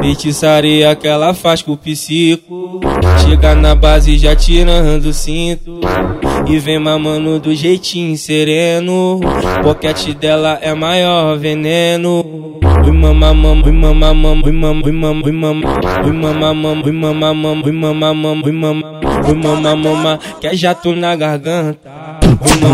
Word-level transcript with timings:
Feitiçaria 0.00 0.96
que 0.96 1.06
ela 1.06 1.34
faz 1.34 1.62
com 1.62 1.72
o 1.72 1.76
psico. 1.76 2.80
Chega 3.22 3.54
na 3.54 3.74
base 3.74 4.16
já 4.16 4.34
tirando 4.34 5.06
o 5.06 5.12
cinto. 5.12 5.80
E 6.48 6.58
vem 6.58 6.78
mamando 6.78 7.38
do 7.38 7.54
jeitinho 7.54 8.16
sereno. 8.16 9.20
Boquete 9.62 10.14
dela 10.14 10.58
é 10.62 10.74
maior 10.74 11.38
veneno. 11.38 12.24
Ui 12.82 12.92
mama 12.92 13.34
mama, 13.34 13.66
ui 13.66 13.72
mama 13.72 14.14
mama, 14.14 14.42
ui 14.44 14.52
mama, 14.52 14.82
ui 14.86 14.92
mama, 14.92 15.22
ui 15.24 15.32
mama, 15.32 15.80
ui 16.04 16.12
mama 16.12 16.54
mama, 16.54 16.82
ui 16.82 16.92
mama 16.92 17.34
mama, 17.34 17.62
ui 17.64 17.72
mama 17.72 18.14
mama, 18.14 18.42
ui 18.46 18.52
mama, 18.52 19.00
ui 19.28 19.34
mama 19.34 19.76
mama, 19.76 20.18
que 20.40 20.46
é 20.46 20.54
jato 20.54 20.94
na 20.96 21.14
garganta. 21.14 21.99
Mama 22.40 22.70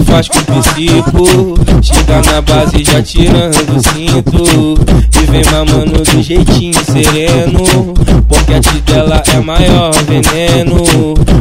é 0.00 0.04
faz 0.04 0.28
com 0.28 0.42
psico. 0.42 1.24
Chega 1.82 2.22
na 2.22 2.40
base 2.40 2.84
já 2.84 3.02
tirando 3.02 3.76
o 3.76 3.80
cinto. 3.80 4.42
E 5.22 5.26
vem 5.30 5.44
mamando 5.50 6.02
do 6.02 6.22
jeitinho 6.22 6.74
sereno. 6.84 7.62
Boquete 8.28 8.80
dela 8.82 9.22
é 9.32 9.40
maior 9.40 9.92
veneno. 10.04 10.82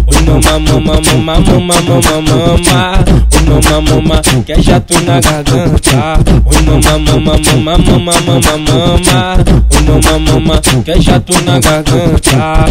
Oi 0.07 0.21
mama 0.25 0.59
mama 0.59 1.01
mama 1.01 1.39
mama 1.39 1.61
mama 1.61 2.21
mama. 2.21 3.05
Oi 3.31 3.69
mama 3.69 4.01
mama 4.01 4.21
que 4.45 4.51
é 4.53 4.61
jato 4.61 4.93
na 5.05 5.19
garganta. 5.19 6.19
Oi 6.45 6.61
mama 6.63 6.99
mama 6.99 7.37
mama 7.37 7.77
mama 7.77 8.13
mama 8.21 8.57
mama. 8.57 9.37
Oi 9.73 9.81
mama 9.81 10.19
mama 10.19 10.61
que 10.83 10.91
é 10.91 10.99
jato 10.99 11.33
na 11.45 11.59
garganta. 11.59 12.65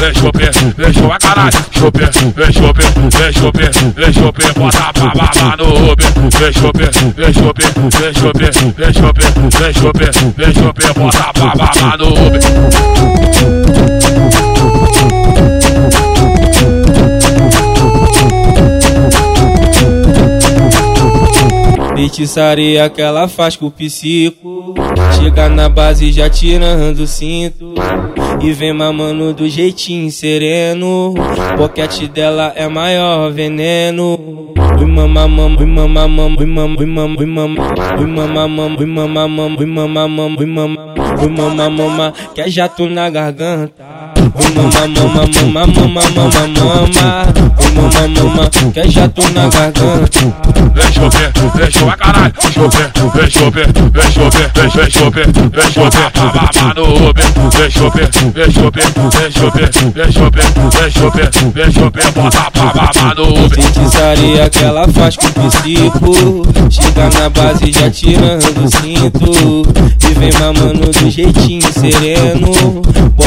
Vem 0.00 0.14
chover, 0.14 0.52
vem 0.76 0.92
chover, 0.92 1.18
caralho. 1.18 1.64
Chover, 1.72 2.10
vem 2.36 2.52
chover, 2.52 2.86
vem 3.10 3.32
chover, 3.32 3.70
vem 3.96 4.12
chover, 4.12 4.54
bota 4.54 4.92
pra 4.92 5.12
babá 5.14 5.56
no 5.58 5.92
Uber. 5.92 6.06
Vem 6.38 6.52
chover, 6.52 6.90
vem 7.16 7.32
chover, 7.32 7.72
vem 7.98 8.14
chover, 8.14 8.52
vem 8.76 8.92
chover, 8.92 9.32
vem 9.58 9.72
chover, 9.72 10.10
vem 10.36 10.54
chover, 10.54 10.94
bota 10.94 11.32
pra 11.32 11.54
babá 11.54 11.96
no 11.98 12.08
Uber. 12.08 12.93
Feitiçaria 22.14 22.88
que 22.88 23.02
ela 23.02 23.26
faz 23.26 23.56
com 23.56 23.66
o 23.66 23.70
psico. 23.72 24.72
Chega 25.18 25.48
na 25.48 25.68
base 25.68 26.12
já 26.12 26.30
tirando 26.30 27.00
o 27.00 27.06
cinto. 27.08 27.74
E 28.40 28.52
vem 28.52 28.72
mamando 28.72 29.34
do 29.34 29.48
jeitinho 29.48 30.08
sereno. 30.12 31.12
Boquete 31.58 32.06
dela 32.06 32.52
é 32.54 32.68
maior 32.68 33.32
veneno. 33.32 34.52
Ui 34.78 34.86
mama 34.86 35.26
mama, 35.26 35.58
ui 35.58 35.66
mama 35.66 36.06
mama, 36.06 36.36
ui 36.38 36.46
mama, 36.46 36.76
ui 36.78 36.86
mama, 36.86 37.16
ui 37.18 37.26
mama, 37.26 37.74
ui 37.98 38.06
mama 38.06 38.48
mama, 38.48 38.76
ui 38.78 38.86
mama 38.86 39.28
mama, 39.28 39.56
ui 39.58 39.66
mama 39.66 40.08
mama, 40.08 40.38
ui 40.38 40.46
mama, 40.46 40.94
ui 41.20 41.28
mama 41.28 41.70
mama, 41.70 42.12
que 42.32 42.40
é 42.40 42.48
jato 42.48 42.88
na 42.88 43.10
garganta. 43.10 44.03
Mama 44.34 44.68
mama 44.68 44.88
mama 44.88 45.26
mama 45.52 45.86
mama 45.86 46.26
mama, 46.48 46.88
mama 47.74 48.08
mama, 48.08 48.50
que 48.72 48.80
é 48.80 48.88
jato 48.88 49.22
na 49.32 49.48
garganta. 49.48 50.20
Vem 50.74 50.92
chover, 50.92 51.32
vem 51.54 51.70
chover, 51.70 51.96
caralho. 51.96 52.34
No 52.56 52.68
no 52.98 53.10
que 64.50 64.64
ela 64.64 64.88
faz 64.88 65.16
com 65.16 65.26
o. 65.26 66.44
Chega 66.70 67.08
na 67.10 67.28
base 67.30 67.70
já 67.70 67.88
tirando 67.88 68.64
o 68.64 68.68
cinto. 68.68 69.62
E 70.10 70.14
vem 70.18 70.32
mamando 70.40 70.90
do 70.90 71.10
jeitinho 71.10 71.62
sereno. 71.72 72.82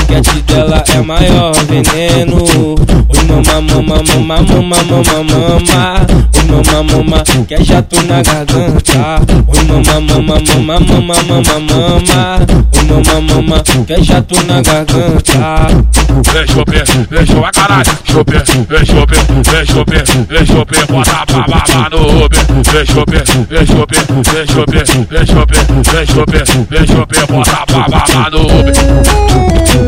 Boquete 0.07 0.41
dela 0.43 0.81
é 0.87 1.01
maior 1.01 1.51
veneno. 1.65 2.45
Oi 2.45 3.23
mama 3.27 3.61
mama 3.61 4.01
mama 4.07 4.41
mama 4.41 4.63
mama 4.63 5.23
mama. 5.23 6.07
Oi 6.33 6.63
mama 6.63 6.93
mama 6.93 7.23
que 7.45 7.55
é 7.55 7.61
jato 7.61 8.01
na 8.03 8.21
garganta. 8.21 9.19
Oi 9.47 9.63
mama 9.65 9.99
mama 9.99 10.39
mama 10.39 10.79
mama 10.79 11.13
mama 11.27 11.59
mama. 11.59 12.39
Oi 12.73 12.83
mama 12.85 13.21
mama 13.21 13.63
que 13.85 13.93
é 13.93 14.01
jato 14.01 14.35
na 14.45 14.61
garganta. 14.61 15.67
Vem 16.31 16.47
chover, 16.47 16.85
vem 17.09 17.25
chover, 17.25 17.51
caralho. 17.51 17.91
Chover, 18.05 18.43
vem 18.69 18.85
chover, 18.85 19.19
vem 19.43 19.65
chover, 19.65 20.03
vem 20.29 20.45
chover, 20.45 20.85
bota 20.87 21.25
pra 21.25 21.41
babá 21.47 21.89
no 21.91 22.25
Uber. 22.25 22.45
Vem 22.71 22.85
chover, 22.85 23.23
vem 23.49 23.65
chover, 23.65 24.05
vem 24.23 24.47
chover, 24.47 24.85
vem 25.11 25.25
chover, 25.25 25.65
vem 25.91 26.05
chover, 26.05 26.45
vem 26.69 26.87
chover, 26.87 27.27
bota 27.27 27.65
pra 27.65 27.87
babá 27.89 28.29
no 28.31 28.39
Uber. 28.41 29.86